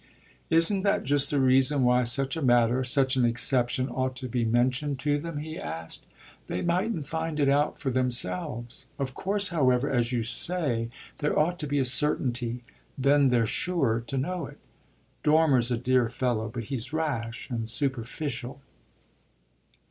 [0.49, 4.43] "Isn't that just the reason why such a matter, such an exception, ought to be
[4.43, 6.07] mentioned to them?" he asked.
[6.47, 8.87] "They mightn't find it out for themselves.
[8.97, 12.63] Of course, however, as you say, there ought to be a certainty;
[12.97, 14.57] then they're surer to know it.
[15.21, 18.59] Dormer's a dear fellow, but he's rash and superficial."